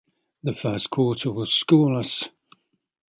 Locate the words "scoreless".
1.51-2.29